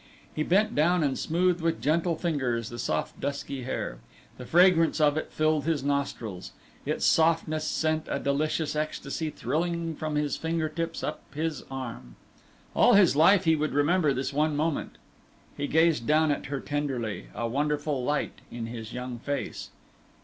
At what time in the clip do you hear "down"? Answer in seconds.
0.73-1.03, 16.07-16.31